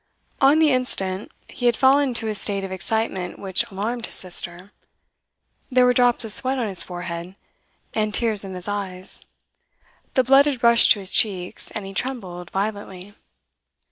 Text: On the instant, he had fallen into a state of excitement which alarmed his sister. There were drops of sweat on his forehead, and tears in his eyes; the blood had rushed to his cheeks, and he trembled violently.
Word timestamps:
On 0.41 0.57
the 0.57 0.71
instant, 0.71 1.31
he 1.47 1.67
had 1.67 1.77
fallen 1.77 2.09
into 2.09 2.27
a 2.27 2.33
state 2.33 2.63
of 2.63 2.71
excitement 2.71 3.37
which 3.37 3.69
alarmed 3.69 4.07
his 4.07 4.15
sister. 4.15 4.71
There 5.69 5.85
were 5.85 5.93
drops 5.93 6.25
of 6.25 6.33
sweat 6.33 6.57
on 6.57 6.67
his 6.67 6.83
forehead, 6.83 7.35
and 7.93 8.11
tears 8.11 8.43
in 8.43 8.55
his 8.55 8.67
eyes; 8.67 9.21
the 10.15 10.23
blood 10.23 10.47
had 10.47 10.63
rushed 10.63 10.91
to 10.93 10.99
his 11.01 11.11
cheeks, 11.11 11.69
and 11.69 11.85
he 11.85 11.93
trembled 11.93 12.49
violently. 12.49 13.13